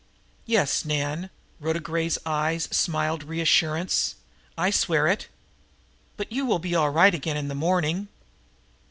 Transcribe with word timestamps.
"Yes, 0.47 0.83
Nan" 0.83 1.29
Rhoda 1.59 1.79
Gray's 1.79 2.17
eyes 2.25 2.63
smiled 2.71 3.21
reassurance 3.23 4.15
"I 4.57 4.71
swear 4.71 5.05
it. 5.07 5.27
But 6.17 6.31
you 6.31 6.43
will 6.43 6.57
be 6.57 6.73
all 6.73 6.89
right 6.89 7.13
again 7.13 7.37
in 7.37 7.49
the 7.49 7.53
morning." 7.53 8.07